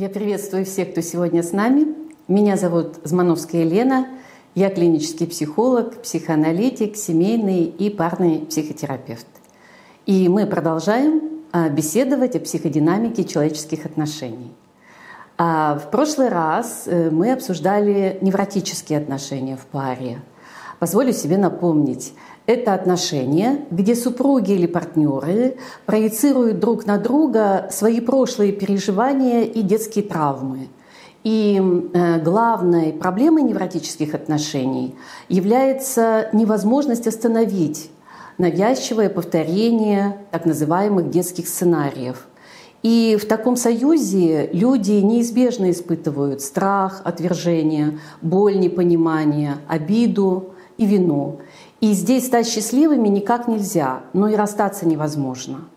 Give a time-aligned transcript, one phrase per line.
[0.00, 1.94] Я приветствую всех, кто сегодня с нами.
[2.26, 4.06] Меня зовут Змановская Елена.
[4.54, 9.26] Я клинический психолог, психоаналитик, семейный и парный психотерапевт.
[10.06, 14.54] И мы продолжаем а, беседовать о психодинамике человеческих отношений.
[15.36, 20.22] А в прошлый раз э, мы обсуждали невротические отношения в паре.
[20.80, 22.14] Позволю себе напомнить,
[22.46, 30.04] это отношения, где супруги или партнеры проецируют друг на друга свои прошлые переживания и детские
[30.04, 30.68] травмы.
[31.22, 31.60] И
[31.92, 34.94] э, главной проблемой невротических отношений
[35.28, 37.90] является невозможность остановить
[38.38, 42.26] навязчивое повторение так называемых детских сценариев.
[42.82, 51.40] И в таком союзе люди неизбежно испытывают страх, отвержение, боль, непонимание, обиду и вину.
[51.82, 55.68] И здесь стать счастливыми никак нельзя, но и расстаться невозможно.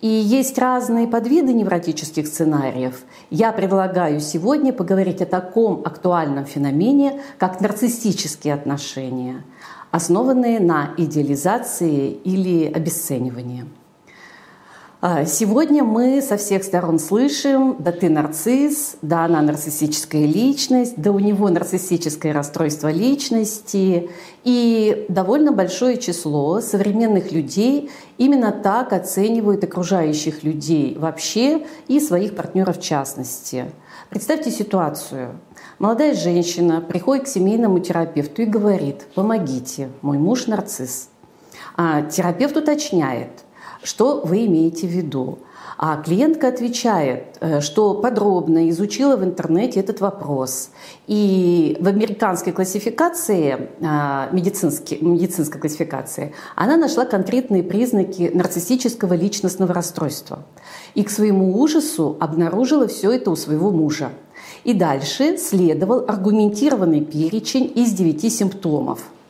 [0.00, 3.04] И есть разные подвиды невротических сценариев.
[3.30, 9.44] Я предлагаю сегодня поговорить о таком актуальном феномене, как нарциссические отношения,
[9.92, 13.64] основанные на идеализации или обесценивании.
[15.04, 21.10] А, сегодня мы со всех сторон слышим, да ты нарцисс, да она нарциссическая личность, да
[21.10, 24.10] у него нарциссическое расстройство личности.
[24.44, 32.78] И довольно большое число современных людей именно так оценивают окружающих людей вообще и своих партнеров
[32.78, 33.72] в частности.
[34.08, 35.40] Представьте ситуацию.
[35.80, 41.08] Молодая женщина приходит к семейному терапевту и говорит, помогите, мой муж нарцисс.
[41.76, 43.30] А терапевт уточняет–
[43.82, 45.38] что вы имеете в виду?
[45.84, 50.70] А клиентка отвечает, э, что подробно изучила в интернете этот вопрос.
[51.08, 60.44] И в американской классификации, э, медицинской, классификации, она нашла конкретные признаки нарциссического личностного расстройства.
[60.94, 64.10] И к своему ужасу обнаружила все это у своего мужа.
[64.62, 69.00] И дальше следовал аргументированный перечень из девяти симптомов–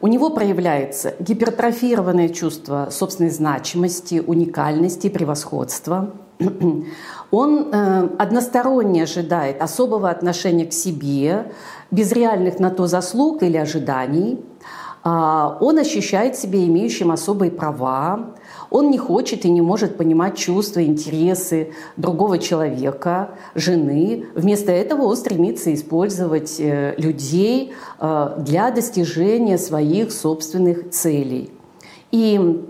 [0.00, 6.10] у него проявляется гипертрофированное чувство собственной значимости, уникальности, превосходства.
[7.30, 11.52] Он э, односторонне ожидает особого отношения к себе,
[11.90, 14.38] без реальных на то заслуг или ожиданий.
[15.06, 18.34] Э, он ощущает себя имеющим особые права,
[18.70, 24.26] он не хочет и не может понимать чувства, интересы другого человека, жены.
[24.34, 31.50] Вместо этого он стремится использовать э, людей э, для достижения своих собственных целей.
[32.10, 32.64] И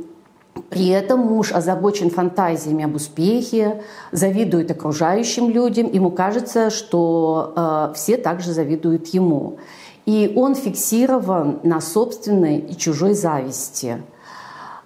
[0.71, 3.83] при этом муж озабочен фантазиями об успехе,
[4.13, 5.91] завидует окружающим людям.
[5.93, 9.59] Ему кажется, что э, все также завидуют ему.
[10.07, 14.01] И он фиксирован на собственной и чужой зависти–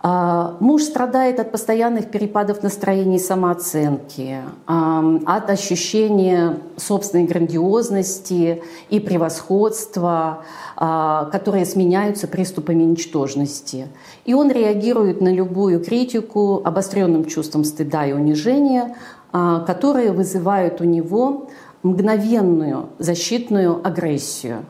[0.03, 10.43] а, муж страдает от постоянных перепадов настроения и самооценки, от ощущения собственной грандиозности и превосходства,
[10.77, 13.89] а, которые сменяются приступами ничтожности.
[14.25, 18.97] И он реагирует на любую критику обостренным чувством стыда и унижения,
[19.33, 21.51] а, которые вызывают у него
[21.83, 24.65] мгновенную защитную агрессию.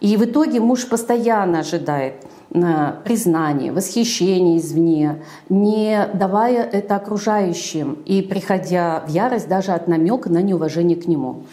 [0.00, 2.14] И в итоге муж постоянно ожидает–
[3.04, 10.40] признание, восхищение извне, не давая это окружающим и приходя в ярость даже от намека на
[10.40, 11.44] неуважение к нему.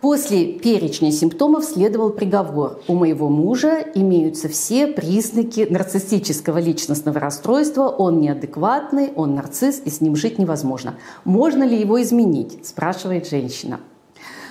[0.00, 2.80] После перечня симптомов следовал приговор.
[2.88, 7.82] У моего мужа имеются все признаки нарциссического личностного расстройства.
[7.82, 10.96] Он неадекватный, он нарцисс, и с ним жить невозможно.
[11.24, 12.66] Можно ли его изменить?
[12.66, 13.78] спрашивает женщина.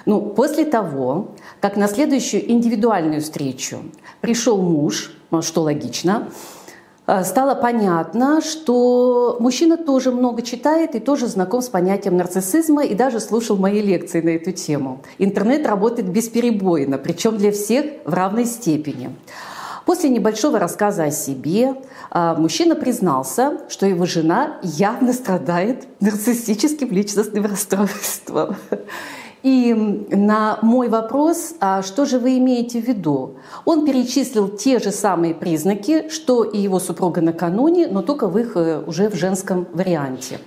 [0.05, 1.29] Ну, после того,
[1.59, 3.79] как на следующую индивидуальную встречу
[4.19, 6.29] пришел муж, ну, что логично,
[7.07, 12.95] э, стало понятно, что мужчина тоже много читает и тоже знаком с понятием нарциссизма и
[12.95, 15.01] даже слушал мои лекции на эту тему.
[15.19, 19.15] Интернет работает бесперебойно, причем для всех в равной степени.
[19.85, 21.75] После небольшого рассказа о себе
[22.11, 28.55] э, мужчина признался, что его жена явно страдает нарциссическим личностным расстройством.
[29.43, 33.35] И на мой вопрос, а что же вы имеете в виду,
[33.65, 38.55] он перечислил те же самые признаки, что и его супруга накануне, но только в их
[38.55, 40.39] э, уже в женском варианте.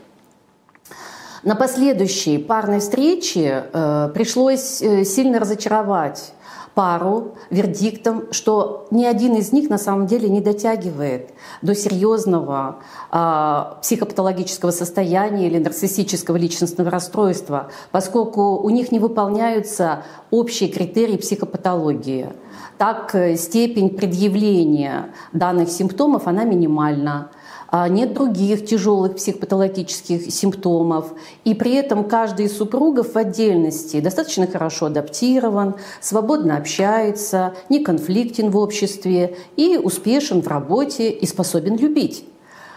[1.42, 6.32] На последующей парной встрече э, пришлось э, сильно разочаровать
[6.74, 11.30] пару вердиктом, что ни один из них на самом деле не дотягивает
[11.62, 12.80] до серьезного
[13.12, 22.28] э, психопатологического состояния или нарциссического личностного расстройства, поскольку у них не выполняются общие критерии психопатологии.
[22.76, 27.30] Так, э, степень предъявления данных симптомов, она минимальна.
[27.68, 31.12] А нет других тяжелых психопатологических симптомов.
[31.44, 38.50] И при этом каждый из супругов в отдельности достаточно хорошо адаптирован, свободно общается, не конфликтен
[38.50, 42.24] в обществе и успешен в работе и способен любить.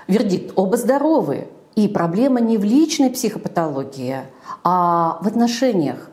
[0.07, 1.47] Вердикт– оба здоровы.
[1.75, 4.21] И проблема не в личной психопатологии,
[4.63, 6.09] а в отношениях.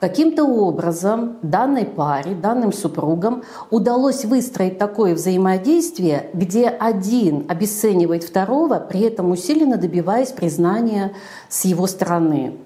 [0.00, 9.00] Каким-то образом данной паре, данным супругам удалось выстроить такое взаимодействие, где один обесценивает второго, при
[9.00, 11.12] этом усиленно добиваясь признания
[11.48, 12.58] с его стороны.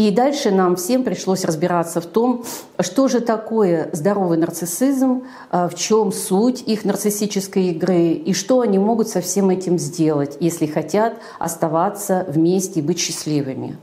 [0.00, 2.42] И дальше нам всем пришлось разбираться в том,
[2.78, 8.78] что же такое здоровый нарциссизм, а, в чем суть их нарциссической игры и что они
[8.78, 13.76] могут со всем этим сделать, если хотят оставаться вместе и быть счастливыми.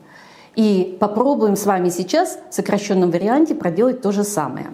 [0.57, 4.71] И попробуем с вами сейчас в сокращенном варианте проделать то же самое.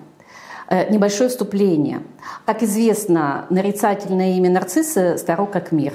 [0.70, 2.04] Э, небольшое вступление.
[2.46, 5.94] Как известно, нарицательное имя нарцисса старо как мир.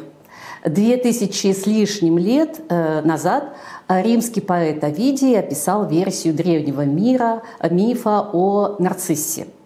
[0.63, 3.57] Две тысячи с лишним лет э, назад
[3.89, 9.47] римский поэт Овидий описал версию древнего мира, мифа о нарциссе–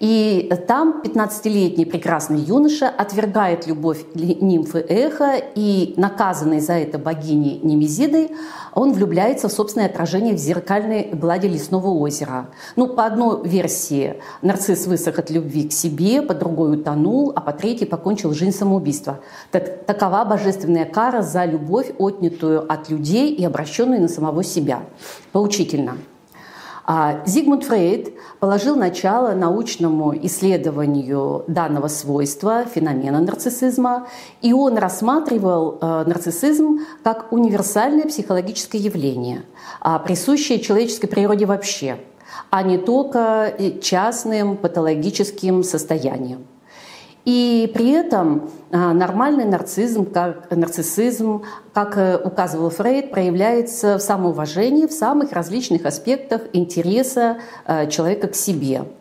[0.00, 8.30] и там 15-летний прекрасный юноша отвергает любовь нимфы Эхо, и наказанный за это богиней Немезидой,
[8.74, 12.48] он влюбляется в собственное отражение в зеркальной глади лесного озера.
[12.76, 17.52] Ну, по одной версии, нарцисс высох от любви к себе, по другой утонул, а по
[17.52, 19.20] третьей покончил жизнь самоубийства.
[19.52, 24.82] Так, такова божественная кара за любовь, отнятую от людей и обращенную на самого себя.
[25.32, 25.96] Поучительно.
[26.86, 34.06] А Зигмунд Фрейд положил начало научному исследованию данного свойства, феномена нарциссизма,
[34.42, 39.44] и он рассматривал э, нарциссизм как универсальное психологическое явление,
[39.80, 41.96] а присущее человеческой природе вообще,
[42.50, 46.46] а не только частным патологическим состоянием.
[47.24, 51.42] И при этом а, нормальный нарциссизм, как, нарциссизм,
[51.72, 58.34] как э, указывал Фрейд, проявляется в самоуважении, в самых различных аспектах интереса э, человека к
[58.34, 58.84] себе–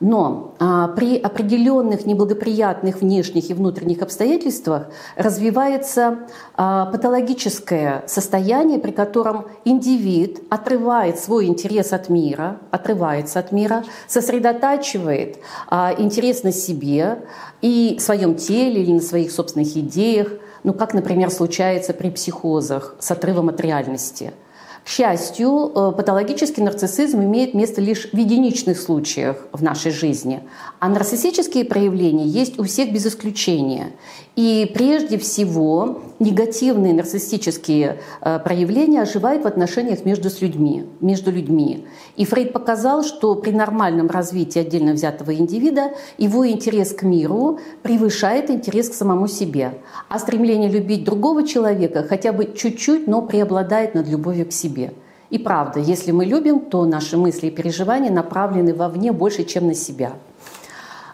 [0.00, 4.86] но а, при определенных неблагоприятных внешних и внутренних обстоятельствах
[5.16, 6.18] развивается
[6.54, 15.38] а, патологическое состояние, при котором индивид отрывает свой интерес от мира, отрывается от мира, сосредотачивает
[15.68, 17.24] а, интерес на себе
[17.60, 20.28] и своем теле или на своих собственных идеях,
[20.62, 24.32] ну как, например, случается при психозах с отрывом от реальности–
[24.88, 30.40] к счастью, э, патологический нарциссизм имеет место лишь в единичных случаях в нашей жизни,
[30.78, 33.92] а нарциссические проявления есть у всех без исключения.
[34.38, 41.88] И прежде всего негативные нарциссические э, проявления оживают в отношениях между людьми, между людьми.
[42.14, 48.48] И Фрейд показал, что при нормальном развитии отдельно взятого индивида его интерес к миру превышает
[48.48, 49.72] интерес к самому себе,
[50.08, 54.92] а стремление любить другого человека хотя бы чуть-чуть, но преобладает над любовью к себе.
[55.30, 59.74] И правда, если мы любим, то наши мысли и переживания направлены вовне больше, чем на
[59.74, 60.12] себя,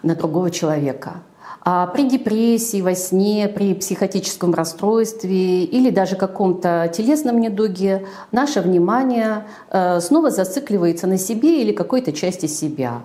[0.03, 1.23] на другого человека.
[1.67, 9.47] А при депрессии, во сне, при психотическом расстройстве или даже каком-то телесном недуге наше внимание
[9.71, 13.01] э, снова зацикливается на себе или какой-то части себя.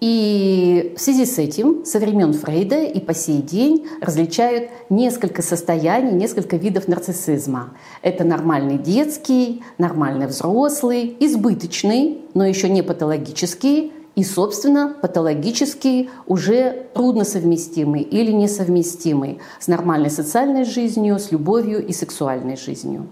[0.00, 6.12] И в связи с этим со времен Фрейда и по сей день различают несколько состояний,
[6.12, 7.70] несколько видов нарциссизма.
[8.02, 17.22] Это нормальный детский, нормальный взрослый, избыточный, но еще не патологический, и, собственно, патологический, уже трудно
[17.22, 23.06] совместимый или несовместимый с нормальной социальной жизнью, с любовью и сексуальной жизнью.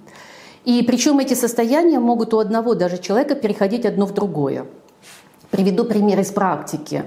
[0.64, 4.66] И причем эти состояния могут у одного даже человека переходить одно в другое.
[5.52, 7.04] Приведу пример из практики.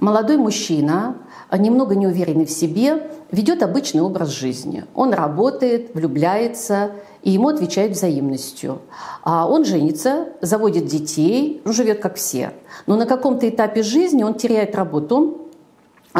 [0.00, 1.14] Молодой мужчина,
[1.56, 4.84] немного неуверенный в себе, ведет обычный образ жизни.
[4.94, 6.92] Он работает, влюбляется,
[7.22, 8.80] и ему отвечают взаимностью.
[9.22, 12.52] А он женится, заводит детей, живет как все.
[12.86, 15.45] Но на каком-то этапе жизни он теряет работу,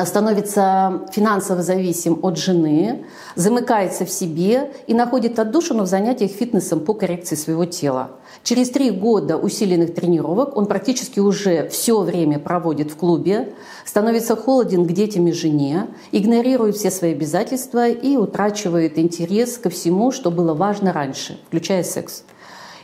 [0.05, 6.93] становится финансово зависим от жены, замыкается в себе и находит отдушину в занятиях фитнесом по
[6.93, 8.11] коррекции своего тела.
[8.43, 13.55] Через три года усиленных тренировок он практически уже все время проводит в клубе,
[13.87, 20.13] становится холоден к детям и жене, игнорирует все свои обязательства и утрачивает интерес ко всему,
[20.13, 22.25] что было важно раньше, включая секс.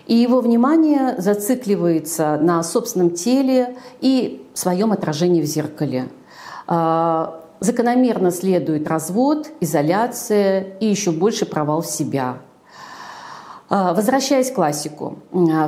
[0.06, 6.08] И его внимание зацикливается на собственном теле и своем отражении в зеркале–
[7.60, 12.38] закономерно следует развод, изоляция и еще больше провал в себя.
[13.74, 15.18] А, возвращаясь к классику,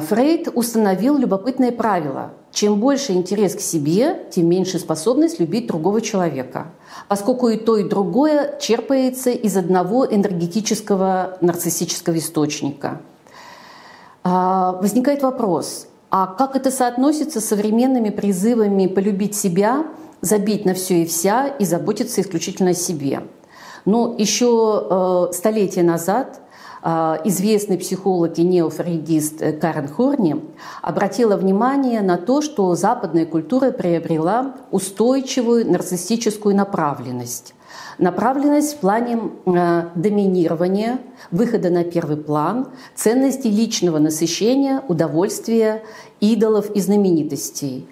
[0.08, 2.32] Фрейд установил любопытное правило.
[2.52, 6.68] чем больше интерес к себе, тем меньше способность любить другого человека,
[7.08, 13.00] поскольку и то, и другое черпается из одного энергетического нарциссического источника.
[14.22, 19.84] А, возникает вопрос, а как это соотносится с современными призывами полюбить себя,
[20.20, 23.22] забить на все и вся и заботиться исключительно о себе?
[23.84, 26.40] Ну, еще э, столетия назад
[26.86, 30.36] а, известный психолог и неофрейдист Карен Хорни
[30.82, 37.54] обратила внимание на то, что западная культура приобрела устойчивую нарциссическую направленность.
[37.96, 40.98] Направленность в плане э, доминирования,
[41.30, 45.84] выхода на первый план, ценности личного насыщения, удовольствия,
[46.20, 47.88] идолов и знаменитостей.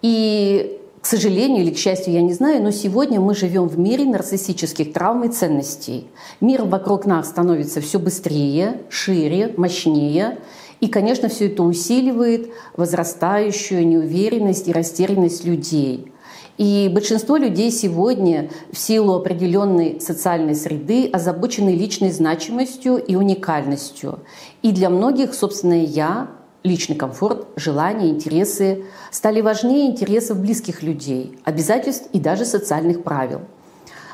[0.00, 4.04] И к сожалению или к счастью, я не знаю, но сегодня мы живем в мире
[4.04, 6.06] нарциссических травм и ценностей.
[6.40, 10.38] Мир вокруг нас становится все быстрее, шире, мощнее.
[10.80, 16.12] И, конечно, все это усиливает возрастающую неуверенность и растерянность людей.
[16.58, 24.18] И большинство людей сегодня в силу определенной социальной среды озабочены личной значимостью и уникальностью.
[24.60, 26.28] И для многих, собственно, я
[26.62, 33.40] личный комфорт, желания, интересы стали важнее интересов близких людей, обязательств и даже социальных правил.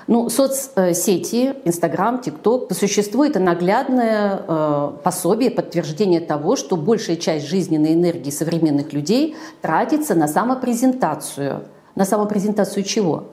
[0.06, 7.46] Ну, соцсети, Инстаграм, ТикТок, по существу это наглядное э, пособие, подтверждение того, что большая часть
[7.46, 11.64] жизненной энергии современных людей тратится на самопрезентацию.
[11.96, 13.24] На самопрезентацию чего?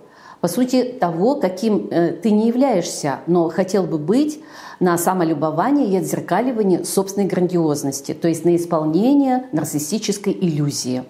[0.44, 4.42] По сути, того, каким э, ты не являешься, но хотел бы быть,
[4.82, 11.06] на самолюбование и отзеркаливание собственной грандиозности, то есть на исполнение нарциссической иллюзии.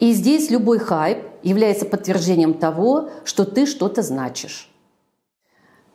[0.00, 4.68] И здесь любой хайп является подтверждением того, что ты что-то значишь.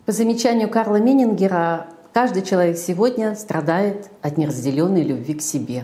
[0.05, 5.83] По замечанию Карла Менингера, каждый человек сегодня страдает от неразделенной любви к себе.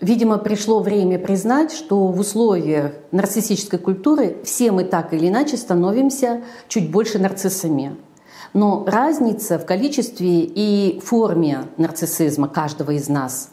[0.00, 6.42] Видимо, пришло время признать, что в условиях нарциссической культуры все мы так или иначе становимся
[6.68, 7.96] чуть больше нарциссами–
[8.52, 13.50] но разница в количестве и форме нарциссизма каждого из нас.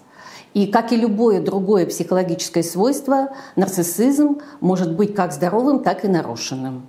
[0.53, 6.87] И как и любое другое психологическое свойство, нарциссизм может быть как здоровым, так и нарушенным.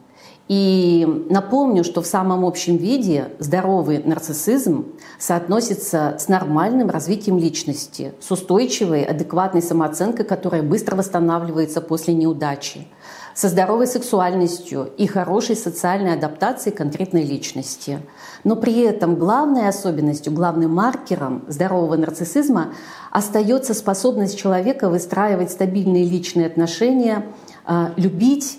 [0.48, 4.86] И напомню, что в самом общем виде здоровый нарциссизм
[5.18, 12.88] соотносится с нормальным развитием личности, с устойчивой, адекватной самооценкой, которая быстро восстанавливается после неудачи
[13.34, 18.00] со здоровой сексуальностью и хорошей социальной адаптацией конкретной личности.
[18.42, 22.72] Но при этом главной особенностью, главным маркером здорового нарциссизма
[23.12, 27.26] остается способность человека выстраивать стабильные личные отношения,
[27.64, 28.58] а, любить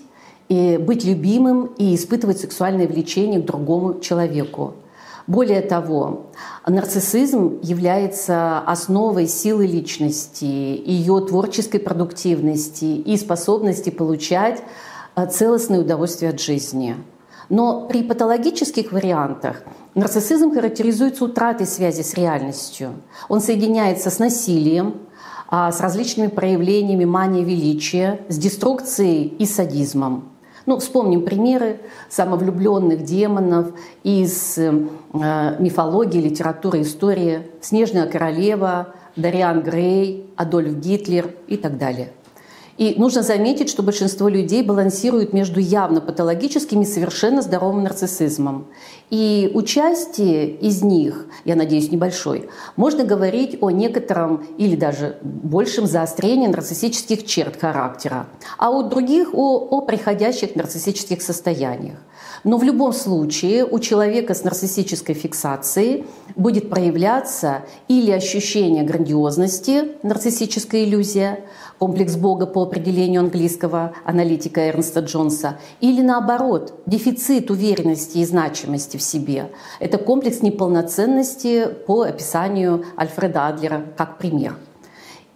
[0.49, 4.73] и быть любимым и испытывать сексуальное влечение к другому человеку.
[5.27, 6.31] Более того,
[6.67, 14.63] нарциссизм является основой силы личности, ее творческой продуктивности и способности получать
[15.15, 16.95] э, целостное удовольствие от жизни.
[17.49, 19.61] Но при патологических вариантах
[19.93, 22.93] нарциссизм характеризуется утратой связи с реальностью.
[23.27, 24.95] Он соединяется с насилием,
[25.47, 30.29] а, с различными проявлениями мании величия, с деструкцией и садизмом.
[30.69, 33.71] Ну, вспомним примеры самовлюбленных демонов
[34.03, 34.71] из э,
[35.57, 37.41] мифологии, литературы, истории.
[37.59, 42.11] Снежная королева, Дариан Грей, Адольф Гитлер и так далее.
[42.79, 48.67] И нужно заметить, что большинство людей балансируют между явно патологическим и совершенно здоровым нарциссизмом.
[49.09, 56.47] И участие из них, я надеюсь, небольшой, можно говорить о некотором или даже большем заострении
[56.47, 61.97] нарциссических черт характера, а у других о, о приходящих нарциссических состояниях.
[62.43, 66.05] Но в любом случае у человека с нарциссической фиксацией
[66.35, 71.39] будет проявляться или ощущение грандиозности, нарциссическая иллюзия,
[71.79, 79.01] комплекс Бога по определению английского аналитика Эрнста Джонса, или наоборот, дефицит уверенности и значимости в
[79.01, 79.51] себе.
[79.79, 84.55] Это комплекс неполноценности по описанию Альфреда Адлера как пример.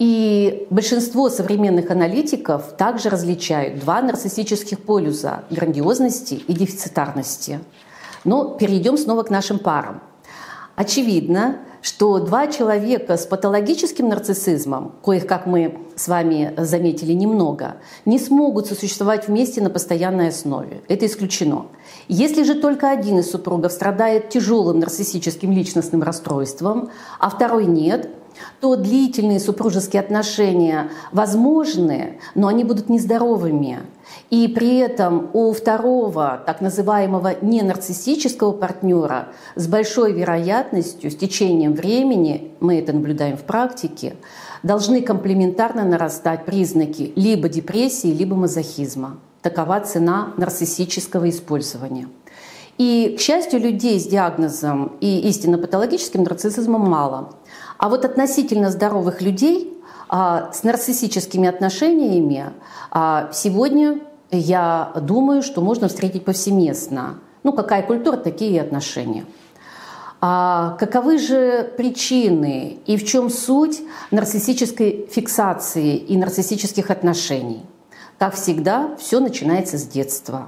[0.04, 7.62] И большинство современных аналитиков также различают два нарциссических полюса– грандиозности и дефицитарности.
[8.26, 10.02] Но перейдем снова к нашим парам.
[10.76, 18.20] Очевидно, что два человека с патологическим нарциссизмом, коих, как мы с вами заметили, немного, не
[18.20, 20.82] смогут сосуществовать вместе на постоянной основе.
[20.90, 21.68] Это исключено.
[22.10, 28.10] Если же только один из супругов страдает тяжелым нарциссическим личностным расстройством, а второй нет–
[28.60, 33.80] то длительные супружеские отношения возможны, но они будут нездоровыми.
[34.30, 42.52] И при этом у второго, так называемого ненарциссического партнера с большой вероятностью, с течением времени,
[42.60, 44.16] мы это наблюдаем в практике,
[44.64, 49.18] должны комплементарно нарастать признаки либо депрессии, либо мазохизма.
[49.42, 52.08] Такова цена нарциссического использования.
[52.78, 57.34] И, к счастью, людей с диагнозом и истинно патологическим нарциссизмом мало.
[57.78, 59.74] А вот относительно здоровых людей
[60.10, 62.52] а, с нарциссическими отношениями
[62.92, 64.00] а, сегодня
[64.32, 67.20] я думаю, что можно встретить повсеместно.
[67.44, 69.26] Ну, какая культура, такие отношения.
[70.22, 77.62] А каковы же причины и в чем суть нарциссической фиксации и нарциссических отношений?
[78.18, 80.48] Как всегда, все начинается с детства.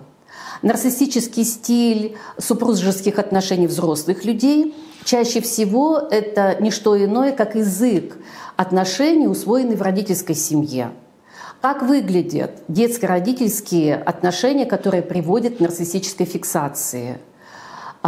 [0.62, 4.74] Нарциссический стиль супружеских отношений взрослых людей
[5.06, 8.18] чаще всего это не что иное, как язык
[8.58, 10.92] отношений, усвоенный в родительской семье.
[11.62, 17.20] Как выглядят детско-родительские отношения, которые приводят к нарциссической фиксации–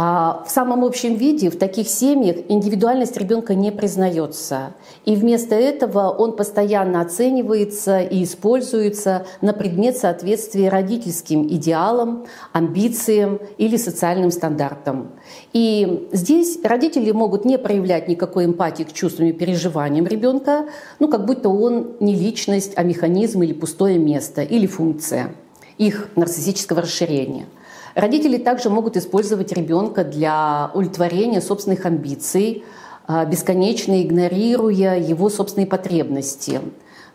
[0.00, 4.74] а в самом общем виде в таких семьях индивидуальность ребенка не признается.
[5.04, 13.76] И вместо этого он постоянно оценивается и используется на предмет соответствия родительским идеалам, амбициям или
[13.76, 15.10] социальным стандартам.
[15.52, 20.66] И здесь родители могут не проявлять никакой эмпатии к чувствам и переживаниям ребенка,
[21.00, 25.34] ну как будто он не личность, а механизм или пустое место или функция
[25.76, 27.46] их нарциссического расширения–
[27.98, 32.62] Родители также могут использовать ребенка для удовлетворения собственных амбиций,
[33.08, 36.60] а, бесконечно игнорируя его собственные потребности.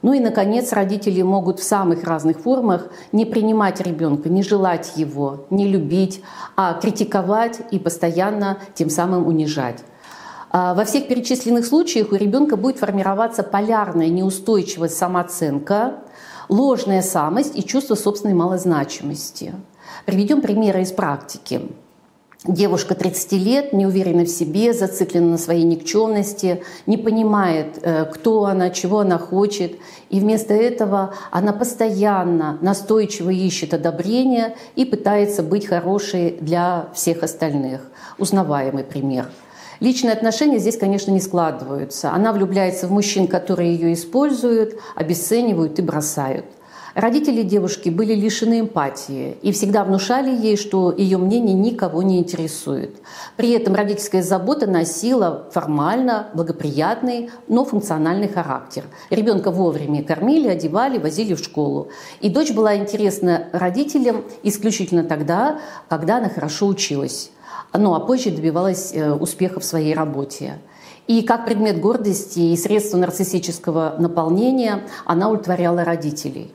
[0.02, 5.46] Ну и, наконец, родители могут в самых разных формах не принимать ребенка, не желать его,
[5.50, 6.22] не любить,
[6.58, 9.80] а критиковать и постоянно тем самым унижать.
[10.50, 16.00] А, во всех перечисленных случаях у ребенка будет формироваться полярная неустойчивая самооценка,
[16.50, 19.54] ложная самость и чувство собственной малозначимости–
[20.06, 21.62] Приведем примеры из практики.
[22.46, 28.44] Девушка 30 лет, не уверена в себе, зациклена на своей никчемности, не понимает, э, кто
[28.44, 29.78] она, чего она хочет.
[30.10, 37.80] И вместо этого она постоянно настойчиво ищет одобрения и пытается быть хорошей для всех остальных.
[38.18, 39.28] Узнаваемый пример.
[39.80, 42.12] Личные отношения здесь, конечно, не складываются.
[42.12, 46.44] Она влюбляется в мужчин, которые ее используют, обесценивают и бросают–
[46.96, 52.98] Родители девушки были лишены эмпатии и всегда внушали ей, что ее мнение никого не интересует.
[53.36, 58.84] При этом родительская забота носила формально благоприятный, но функциональный характер.
[59.10, 61.88] Ребенка вовремя кормили, одевали, возили в школу.
[62.22, 67.32] И дочь была интересна родителям исключительно тогда, когда она хорошо училась.
[67.74, 70.60] Ну а позже добивалась э, успеха в своей работе.
[71.08, 76.54] И как предмет гордости и средство нарциссического наполнения она удовлетворяла родителей.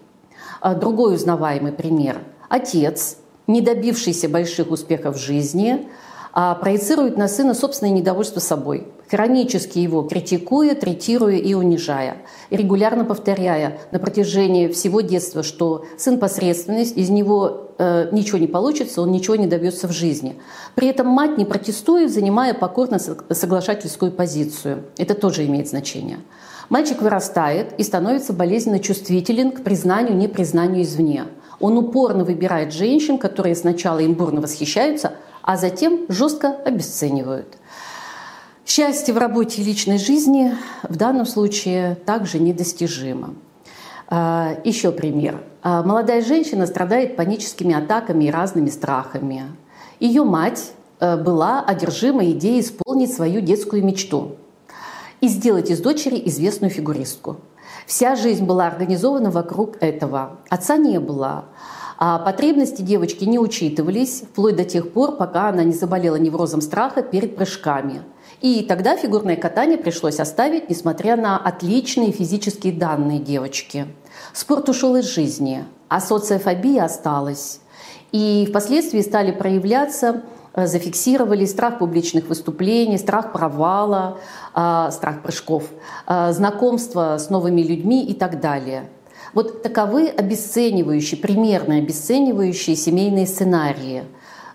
[0.60, 2.20] А, другой узнаваемый пример.
[2.48, 5.88] Отец, не добившийся больших успехов в жизни,
[6.32, 12.18] а, проецирует на сына собственное недовольство собой, хронически его критикуя, третируя и унижая,
[12.50, 19.00] регулярно повторяя на протяжении всего детства, что сын посредственность, из него э, ничего не получится,
[19.00, 20.36] он ничего не добьется в жизни.
[20.74, 24.84] При этом мать не протестует, занимая покорно соглашательскую позицию.
[24.98, 26.18] Это тоже имеет значение.
[26.68, 31.24] Мальчик вырастает и становится болезненно чувствителен к признанию, непризнанию извне.
[31.60, 37.56] Он упорно выбирает женщин, которые сначала им бурно восхищаются, а затем жестко обесценивают.
[38.66, 43.34] Счастье в работе и личной жизни в данном случае также недостижимо.
[44.08, 45.40] А, Еще пример.
[45.62, 49.44] А, молодая женщина страдает паническими атаками и разными страхами.
[50.00, 54.36] Ее мать э, была одержима идеей исполнить свою детскую мечту–
[55.20, 57.36] и сделать из дочери известную фигуристку.
[57.86, 60.38] Вся жизнь была организована вокруг этого.
[60.48, 61.46] Отца не было.
[62.00, 67.02] А потребности девочки не учитывались вплоть до тех пор, пока она не заболела неврозом страха
[67.02, 68.02] перед прыжками.
[68.40, 73.86] И тогда фигурное катание пришлось оставить, несмотря на отличные физические данные девочки.
[74.32, 77.60] Спорт ушел из жизни, а социофобия осталась.
[78.12, 80.22] И впоследствии стали проявляться
[80.66, 84.18] зафиксировали страх публичных выступлений, страх провала,
[84.54, 85.64] э, страх прыжков,
[86.06, 88.88] э, знакомство с новыми людьми и так далее.
[89.34, 94.04] Вот таковы обесценивающие, примерно обесценивающие семейные сценарии.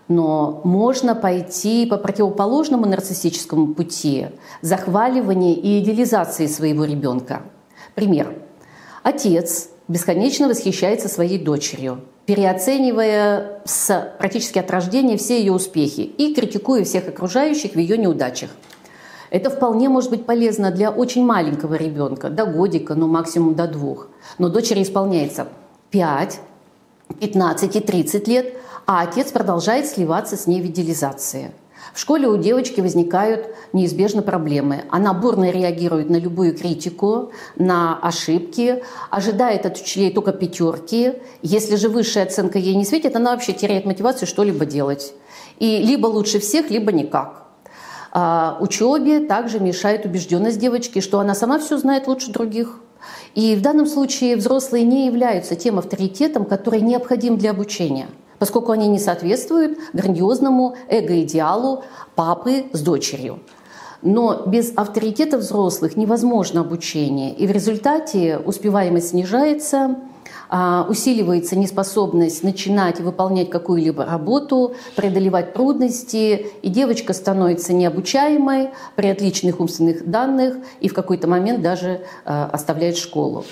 [0.08, 4.26] Но можно пойти по противоположному нарциссическому пути
[4.60, 7.42] захваливания и идеализации своего ребенка.
[7.94, 8.34] Пример.
[9.02, 16.84] Отец бесконечно восхищается своей дочерью– переоценивая с практически от рождения все ее успехи и критикуя
[16.84, 18.50] всех окружающих в ее неудачах.
[19.30, 24.08] Это вполне может быть полезно для очень маленького ребенка, до годика, ну максимум до двух.
[24.38, 25.48] Но дочери исполняется
[25.90, 26.40] 5,
[27.20, 28.54] 15 и 30 лет,
[28.86, 31.50] а отец продолжает сливаться с ней в идеализации–
[31.94, 34.82] в школе у девочки возникают неизбежно проблемы.
[34.90, 41.12] Она бурно реагирует на любую критику, на ошибки, ожидает от учителей только пятерки.
[41.42, 45.14] Если же высшая оценка ей не светит, она вообще теряет мотивацию что-либо делать.
[45.60, 47.44] И либо лучше всех, либо никак.
[48.10, 52.80] А учебе также мешает убежденность девочки, что она сама все знает лучше других.
[53.36, 58.88] И в данном случае взрослые не являются тем авторитетом, который необходим для обучения– поскольку они
[58.88, 63.40] не соответствуют грандиозному эго-идеалу папы с дочерью.
[64.02, 69.96] Но без авторитета взрослых невозможно обучение, и в результате успеваемость снижается,
[70.48, 79.08] а, усиливается неспособность начинать и выполнять какую-либо работу, преодолевать трудности, и девочка становится необучаемой при
[79.08, 83.44] отличных умственных данных и в какой-то момент даже а, оставляет школу.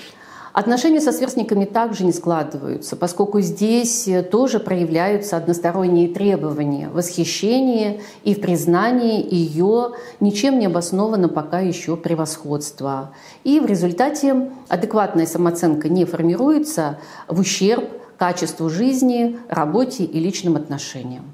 [0.53, 8.35] Отношения со сверстниками также не складываются, поскольку здесь э, тоже проявляются односторонние требования, восхищение и
[8.35, 13.15] в признании ее ничем не обоснованно пока еще превосходства.
[13.43, 17.89] И в результате адекватная самооценка не формируется в ущерб
[18.19, 21.25] качеству жизни, работе и личным отношениям.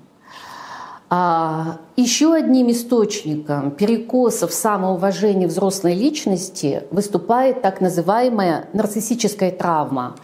[1.11, 10.15] А еще одним источником перекосов самоуважения взрослой личности выступает так называемая нарциссическая травма.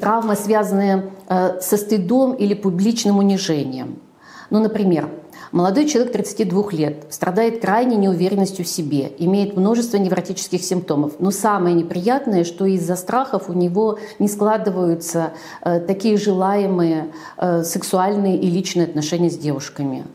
[0.00, 4.00] Травма, связанная э, со стыдом или публичным унижением.
[4.50, 5.08] Ну, например,
[5.52, 11.16] Молодой человек 32 лет, страдает крайней неуверенностью в себе, имеет множество невротических симптомов.
[11.18, 18.38] Но самое неприятное, что из-за страхов у него не складываются э, такие желаемые э, сексуальные
[18.38, 20.06] и личные отношения с девушками.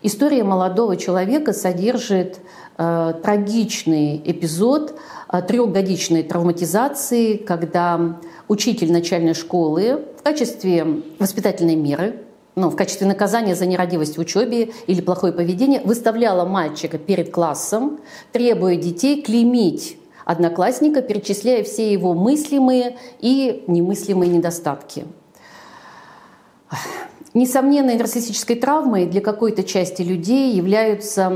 [0.00, 2.38] История молодого человека содержит
[2.78, 4.98] э, трагичный эпизод
[5.30, 12.22] э, трехгодичной травматизации, когда учитель начальной школы в качестве воспитательной меры
[12.56, 18.00] ну, в качестве наказания за нерадивость в учебе или плохое поведение выставляла мальчика перед классом,
[18.32, 25.04] требуя детей клеймить одноклассника, перечисляя все его мыслимые и немыслимые недостатки.
[27.36, 31.30] Несомненной нарциссической травмой для какой-то части людей являются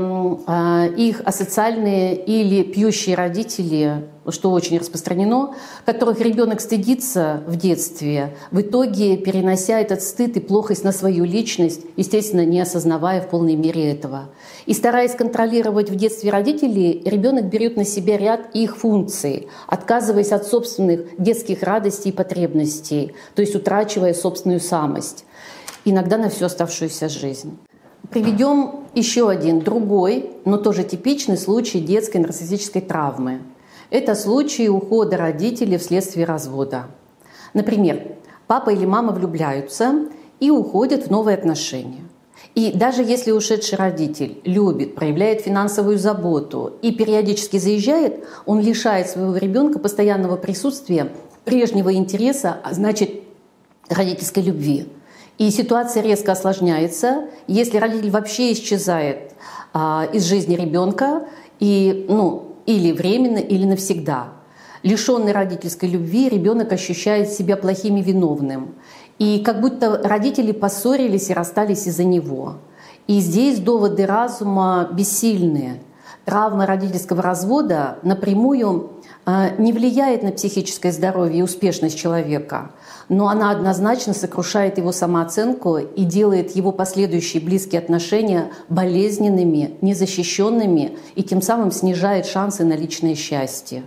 [0.47, 5.53] э, их асоциальные или пьющие родители, что очень распространено,
[5.85, 11.81] которых ребенок стыдится в детстве, в итоге перенося этот стыд и плохость на свою личность,
[11.97, 14.31] естественно, не осознавая в полной мере этого.
[14.65, 20.47] И стараясь контролировать в детстве родителей, ребенок берет на себя ряд их функций, отказываясь от
[20.47, 25.25] собственных детских радостей и потребностей, то есть утрачивая собственную самость
[25.85, 27.57] иногда на всю оставшуюся жизнь.
[28.09, 33.41] Приведем еще один, другой, но тоже типичный случай детской нарциссической травмы.
[33.89, 36.87] Это случай ухода родителей вследствие развода.
[37.53, 38.01] Например,
[38.47, 40.07] папа или мама влюбляются
[40.39, 42.01] и уходят в новые отношения.
[42.55, 49.37] И даже если ушедший родитель любит, проявляет финансовую заботу и периодически заезжает, он лишает своего
[49.37, 51.11] ребенка постоянного присутствия,
[51.45, 53.23] прежнего интереса, а значит
[53.87, 54.87] родительской любви.
[55.41, 59.33] И ситуация резко осложняется, если родитель вообще исчезает
[59.73, 61.23] а, из жизни ребенка,
[61.59, 64.27] и, ну, или временно, или навсегда.
[64.83, 68.75] Лишенный родительской любви, ребенок ощущает себя плохим и виновным.
[69.17, 72.57] И как будто родители поссорились и расстались из-за него.
[73.07, 75.81] И здесь доводы разума бессильные.
[76.23, 78.91] Травма родительского развода напрямую
[79.25, 82.71] не влияет на психическое здоровье и успешность человека–
[83.11, 91.21] но она однозначно сокрушает его самооценку и делает его последующие близкие отношения болезненными, незащищенными и
[91.21, 93.83] тем самым снижает шансы на личное счастье.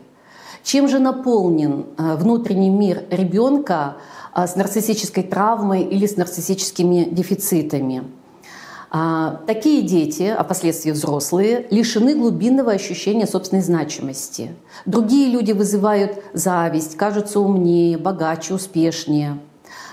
[0.63, 3.97] Чем же наполнен э, внутренний мир ребенка
[4.37, 8.05] э, с нарциссической травмой или с нарциссическими дефицитами?
[8.97, 14.55] А, такие дети, а впоследствии взрослые, лишены глубинного ощущения собственной значимости.
[14.87, 19.41] Другие люди вызывают зависть, кажутся умнее, богаче, успешнее.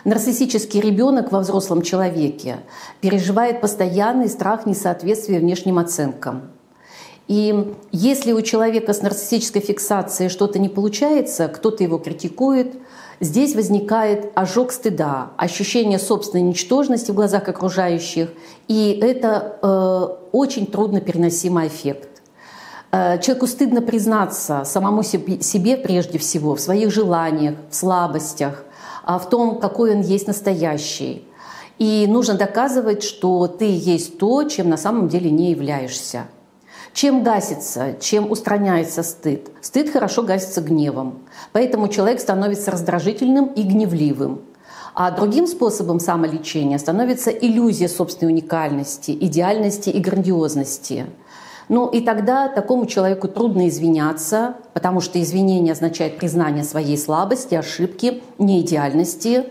[0.05, 2.57] Нарциссический ребенок во взрослом человеке
[2.99, 6.43] переживает постоянный страх несоответствия внешним оценкам.
[7.27, 12.75] И если у человека с нарциссической фиксацией что-то не получается, кто-то его критикует,
[13.21, 18.29] Здесь возникает ожог стыда, ощущение собственной ничтожности в глазах окружающих,
[18.67, 22.09] и это э, очень трудно переносимый эффект.
[22.91, 28.63] Э, человеку стыдно признаться самому себе, себе прежде всего в своих желаниях, в слабостях,
[29.03, 31.23] а в том, какой он есть настоящий.
[31.77, 36.25] И нужно доказывать, что ты есть то, чем на самом деле не являешься.
[36.93, 39.49] Чем гасится, чем устраняется стыд?
[39.61, 41.19] Стыд хорошо гасится гневом.
[41.53, 44.41] Поэтому человек становится раздражительным и гневливым.
[44.93, 51.05] А другим способом самолечения становится иллюзия собственной уникальности, идеальности и грандиозности.
[51.69, 58.21] Ну и тогда такому человеку трудно извиняться, потому что извинение означает признание своей слабости, ошибки,
[58.37, 59.45] неидеальности.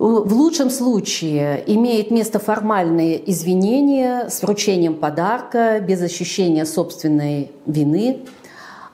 [0.00, 8.20] В лучшем случае имеет место формальное извинение с вручением подарка, без ощущения собственной вины.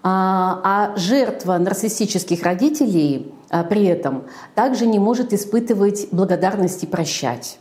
[0.03, 4.25] А, а жертва нарциссических родителей а, при этом
[4.57, 7.61] также не может испытывать благодарность и прощать.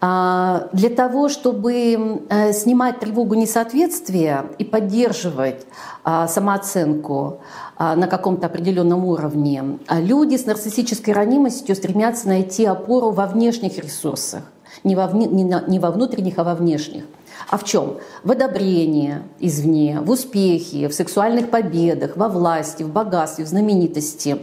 [0.00, 5.66] А, для того, чтобы э, снимать тревогу несоответствия и поддерживать
[6.04, 7.40] а, самооценку
[7.78, 14.42] на каком-то определенном уровне, люди с нарциссической ранимостью стремятся найти опору во внешних ресурсах,
[14.82, 17.04] не во, не во внутренних, а во внешних.
[17.48, 17.98] А в чем?
[18.24, 24.38] В одобрении извне, в успехе, в сексуальных победах, во власти, в богатстве, в знаменитости.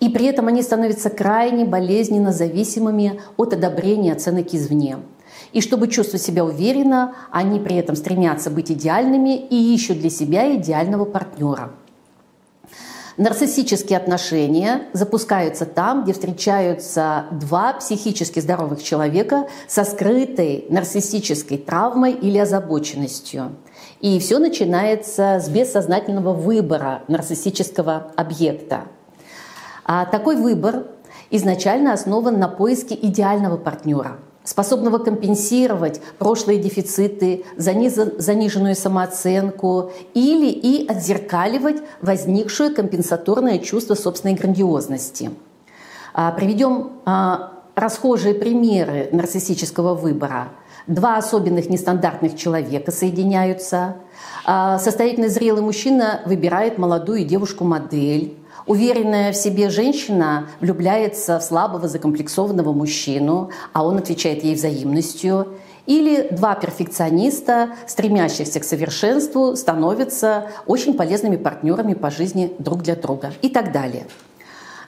[0.00, 4.98] И при этом они становятся крайне болезненно зависимыми от одобрения оценок извне.
[5.52, 10.54] И чтобы чувствовать себя уверенно, они при этом стремятся быть идеальными и ищут для себя
[10.56, 11.72] идеального партнера.
[13.16, 22.36] Нарциссические отношения запускаются там, где встречаются два психически здоровых человека со скрытой нарциссической травмой или
[22.36, 23.52] озабоченностью.
[24.00, 28.82] И все начинается с бессознательного выбора нарциссического объекта.
[29.86, 30.86] А такой выбор
[31.30, 41.82] изначально основан на поиске идеального партнера– способного компенсировать прошлые дефициты, заниженную самооценку или и отзеркаливать
[42.00, 45.30] возникшее компенсаторное чувство собственной грандиозности.
[46.14, 50.48] А, приведем а, расхожие примеры нарциссического выбора.
[50.86, 53.96] Два особенных нестандартных человека соединяются.
[54.44, 58.38] А, состоятельный зрелый мужчина выбирает молодую девушку-модель.
[58.66, 65.54] Уверенная в себе женщина влюбляется в слабого закомплексованного мужчину, а он отвечает ей взаимностью.
[65.86, 73.32] Или два перфекциониста, стремящихся к совершенству, становятся очень полезными партнерами по жизни друг для друга
[73.40, 74.08] и так далее.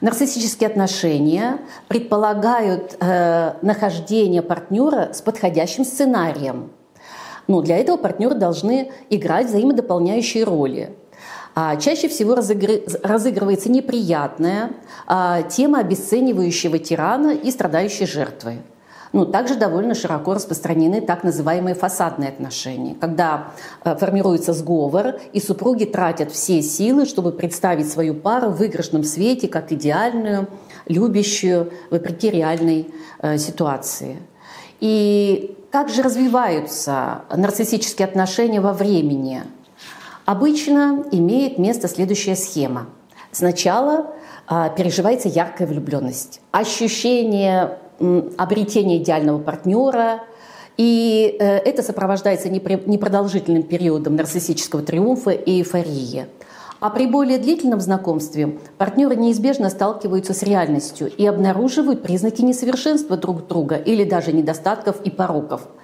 [0.00, 6.70] Нарциссические отношения предполагают э, нахождение партнера с подходящим сценарием.
[7.46, 10.96] Но для этого партнеры должны играть взаимодополняющие роли.
[11.61, 14.71] А чаще всего разыгрывается неприятная
[15.09, 18.59] а, тема обесценивающего тирана и страдающей жертвы.
[19.12, 23.49] Ну, также довольно широко распространены так называемые фасадные отношения, когда
[23.83, 29.49] э, формируется сговор, и супруги тратят все силы, чтобы представить свою пару в выигрышном свете
[29.49, 30.47] как идеальную,
[30.87, 34.18] любящую, вопреки реальной э, ситуации.
[34.79, 39.42] И как же развиваются нарциссические отношения во времени–
[40.28, 42.88] Обычно имеет место следующая схема.
[43.32, 44.12] Сначала
[44.46, 47.78] а, переживается яркая влюбленность, ощущение
[48.36, 50.24] обретения идеального партнера,
[50.76, 56.26] и э, это сопровождается непродолжительным периодом нарциссического триумфа и эйфории.
[56.78, 63.46] А при более длительном знакомстве партнеры неизбежно сталкиваются с реальностью и обнаруживают признаки несовершенства друг
[63.46, 65.62] друга или даже недостатков и пороков–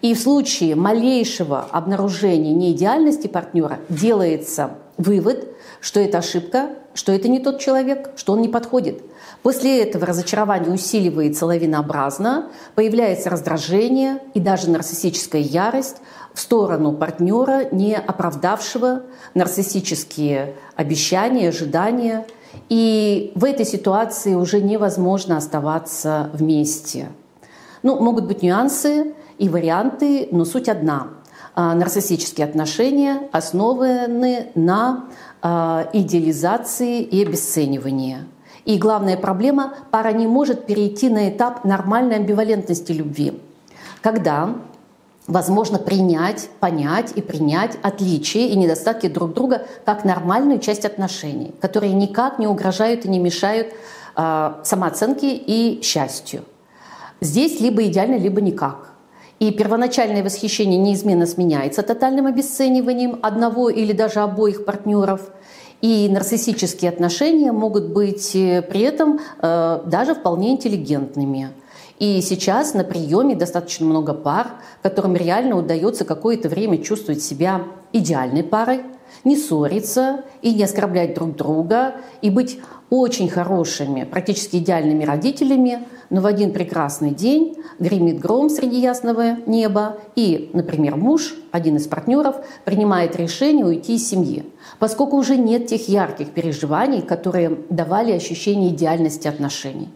[0.00, 5.48] и в случае малейшего обнаружения неидеальности партнера делается вывод,
[5.80, 9.02] что это ошибка, что это не тот человек, что он не подходит.
[9.42, 15.96] После этого разочарование усиливается лавинообразно, появляется раздражение и даже нарциссическая ярость
[16.34, 19.02] в сторону партнера, не оправдавшего
[19.34, 22.26] нарциссические обещания, ожидания.
[22.68, 27.08] И в этой ситуации уже невозможно оставаться вместе.
[27.82, 31.08] Ну, могут быть нюансы, и варианты, но суть одна.
[31.54, 35.06] А, нарциссические отношения основаны на
[35.42, 38.18] а, идеализации и обесценивании.
[38.64, 43.40] И главная проблема– пара не может перейти на этап нормальной амбивалентности любви,
[44.02, 44.54] когда
[45.26, 51.92] возможно принять, понять и принять отличия и недостатки друг друга как нормальную часть отношений, которые
[51.92, 53.68] никак не угрожают и не мешают
[54.16, 56.44] э, самооценке и счастью.
[57.20, 58.92] Здесь либо идеально, либо никак.
[59.38, 65.30] И первоначальное восхищение неизменно сменяется тотальным обесцениванием одного или даже обоих партнеров.
[65.80, 71.50] И нарциссические отношения могут быть э, при этом э, даже вполне интеллигентными.
[72.00, 74.48] И сейчас на приеме достаточно много пар,
[74.82, 78.82] которым реально удается какое-то время чувствовать себя идеальной парой,
[79.24, 86.20] не ссориться и не оскорблять друг друга, и быть очень хорошими, практически идеальными родителями, но
[86.20, 92.36] в один прекрасный день гремит гром среди ясного неба, и, например, муж, один из партнеров,
[92.64, 94.44] принимает решение уйти из семьи,
[94.78, 99.90] поскольку уже нет тех ярких переживаний, которые давали ощущение идеальности отношений.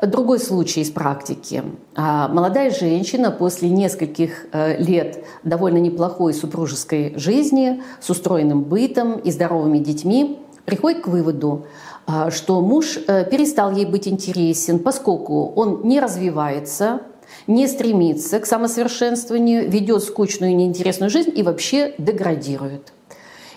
[0.00, 1.62] Другой случай из практики.
[1.94, 9.30] А, молодая женщина после нескольких э, лет довольно неплохой супружеской жизни с устроенным бытом и
[9.30, 11.66] здоровыми детьми приходит к выводу,
[12.06, 17.02] а, что муж э, перестал ей быть интересен, поскольку он не развивается,
[17.46, 22.92] не стремится к самосовершенствованию, ведет скучную и неинтересную жизнь и вообще деградирует.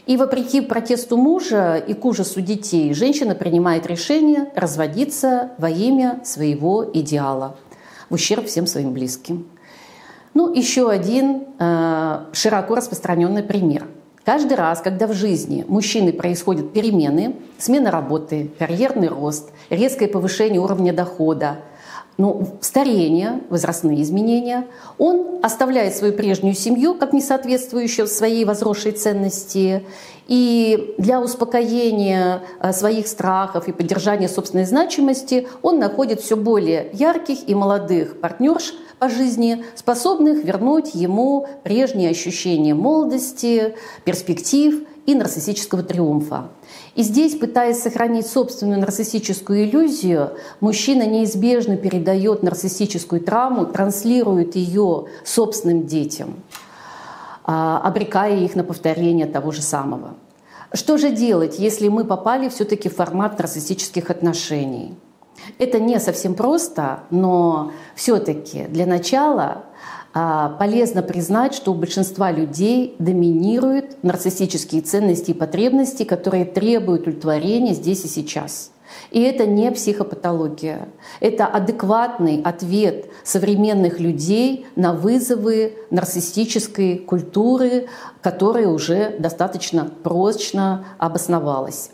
[0.06, 6.86] И вопреки протесту мужа и к ужасу детей, женщина принимает решение разводиться во имя своего
[6.94, 7.56] идеала,
[8.10, 9.48] в ущерб всем своим близким.
[10.34, 13.88] Ну, еще один э, широко распространенный пример.
[14.26, 20.94] Каждый раз, когда в жизни мужчины происходят перемены, смена работы, карьерный рост, резкое повышение уровня
[20.94, 21.60] дохода,
[22.18, 29.84] ну, старение, возрастные изменения, он оставляет свою прежнюю семью как несоответствующую своей возросшей ценности.
[30.28, 37.50] И для успокоения э, своих страхов и поддержания собственной значимости он находит все более ярких
[37.50, 46.50] и молодых партнерш по жизни, способных вернуть ему прежние ощущения молодости, перспектив и нарциссического триумфа.
[46.96, 55.86] И здесь, пытаясь сохранить собственную нарциссическую иллюзию, мужчина неизбежно передает нарциссическую травму, транслирует ее собственным
[55.86, 56.36] детям,
[57.44, 60.16] а, обрекая их на повторение того же самого.
[60.74, 64.96] Что же делать, если мы попали все-таки в формат нарциссических отношений?
[65.58, 69.64] Это не совсем просто, но все-таки для начала
[70.14, 77.74] а, полезно признать, что у большинства людей доминируют нарциссические ценности и потребности, которые требуют удовлетворения
[77.74, 78.72] здесь и сейчас.
[79.10, 80.88] И это не психопатология.
[81.20, 87.88] Это адекватный ответ современных людей на вызовы нарциссической культуры,
[88.22, 91.90] которая уже достаточно прочно обосновалась.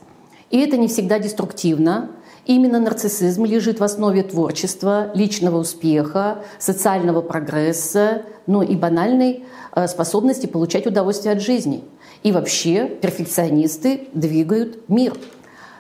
[0.49, 2.09] И это не всегда деструктивно,
[2.49, 9.43] Именно нарциссизм лежит в основе творчества, личного успеха, социального прогресса, ну и банальной
[9.75, 11.83] э, способности получать удовольствие от жизни.
[12.23, 15.13] И вообще перфекционисты двигают мир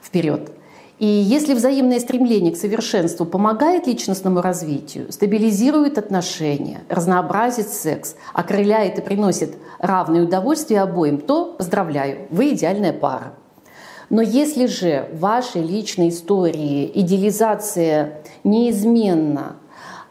[0.03, 0.51] вперед.
[0.99, 9.01] И если взаимное стремление к совершенству помогает личностному развитию, стабилизирует отношения, разнообразит секс, окрыляет и
[9.01, 13.33] приносит равное удовольствие обоим, то поздравляю, вы идеальная пара.
[14.09, 19.57] Но если же в вашей личной истории идеализация неизменно,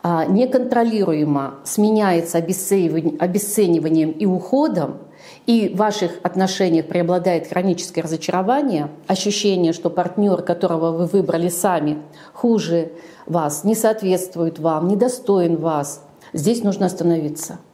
[0.03, 4.99] а, неконтролируемо сменяется обесцениванием и уходом,
[5.47, 11.99] и в ваших отношениях преобладает хроническое разочарование, ощущение, что партнер, которого вы выбрали сами,
[12.33, 12.93] хуже
[13.27, 17.59] вас, не соответствует вам, недостоин вас, здесь нужно остановиться–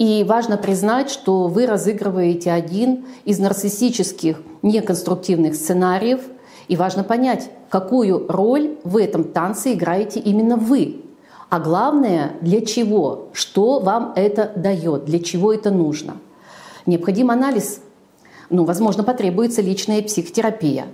[0.00, 6.20] и важно признать, что вы разыгрываете один из нарциссических неконструктивных сценариев.
[6.68, 11.02] И важно понять, какую роль в этом танце играете именно вы.
[11.48, 16.16] А главное, для чего, что вам это дает, для чего это нужно.
[16.86, 17.80] Необходим анализ.
[18.50, 20.86] Ну, возможно, потребуется личная психотерапия.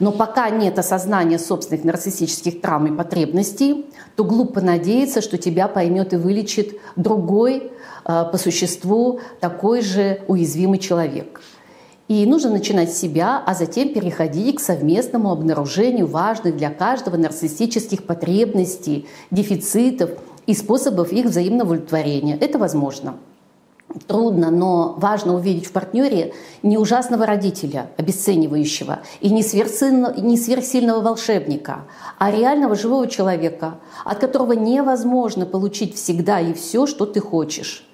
[0.00, 6.12] Но пока нет осознания собственных нарциссических травм и потребностей, то глупо надеяться, что тебя поймет
[6.12, 7.70] и вылечит другой
[8.04, 11.40] Э, по существу такой же уязвимый человек.
[12.10, 18.02] И нужно начинать с себя, а затем переходить к совместному обнаружению важных для каждого нарциссических
[18.02, 20.10] потребностей, дефицитов
[20.44, 22.36] и способов их взаимного удовлетворения.
[22.36, 23.14] Это возможно.
[24.08, 31.02] Трудно, но важно увидеть в партнере не ужасного родителя, обесценивающего, и не сверхсильного, не сверхсильного
[31.02, 31.82] волшебника,
[32.18, 37.86] а реального живого человека, от которого невозможно получить всегда и все, что ты хочешь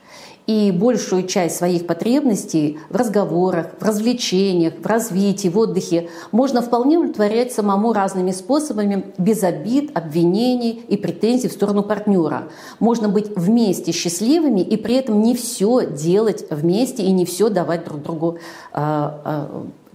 [0.46, 6.98] и большую часть своих потребностей в разговорах, в развлечениях, в развитии, в отдыхе можно вполне
[6.98, 12.44] удовлетворять самому разными способами, без обид, обвинений и претензий в сторону партнера.
[12.78, 17.84] Можно быть вместе счастливыми и при этом не все делать вместе и не все давать
[17.84, 18.38] друг другу
[18.72, 19.46] э, э,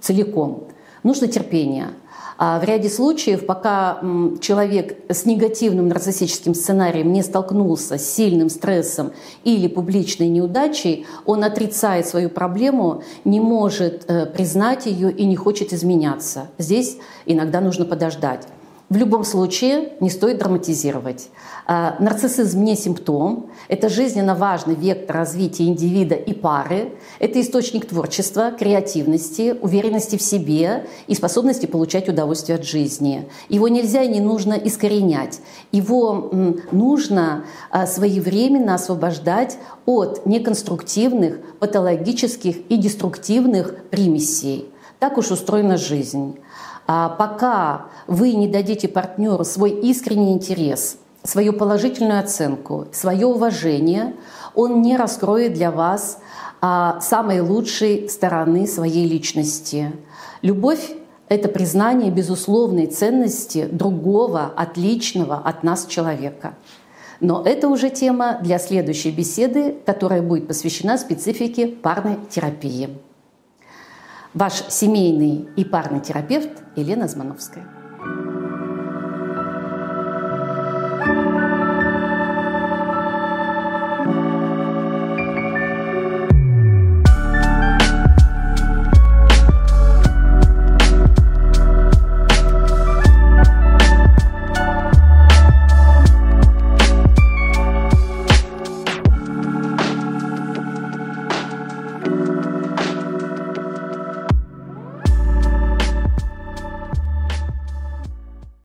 [0.02, 0.68] целиком.
[1.04, 1.88] Нужно терпение.
[2.44, 4.02] А в ряде случаев, пока
[4.42, 9.12] человек с негативным нарциссическим сценарием не столкнулся с сильным стрессом
[9.44, 15.72] или публичной неудачей, он отрицает свою проблему, не может э, признать ее и не хочет
[15.72, 16.48] изменяться.
[16.58, 18.48] Здесь иногда нужно подождать.
[18.92, 21.30] В любом случае не стоит драматизировать.
[21.66, 28.52] А, нарциссизм не симптом, это жизненно важный вектор развития индивида и пары, это источник творчества,
[28.52, 33.30] креативности, уверенности в себе и способности получать удовольствие от жизни.
[33.48, 35.40] Его нельзя и не нужно искоренять,
[35.72, 36.30] его
[36.74, 44.68] нужно а, своевременно освобождать от неконструктивных, патологических и деструктивных примесей.
[45.00, 46.36] Так уж устроена жизнь.
[46.94, 54.14] А пока вы не дадите партнеру свой искренний интерес, свою положительную оценку, свое уважение,
[54.56, 56.18] он не раскроет для вас
[56.60, 59.94] а, самой лучшей стороны своей личности.
[60.42, 60.92] Любовь–
[61.30, 66.56] это признание безусловной ценности другого, отличного от нас человека.
[67.22, 72.90] Но это уже тема для следующей беседы, которая будет посвящена специфике парной терапии.
[74.34, 77.81] Ваш семейный и парный терапевт Елена Змановская.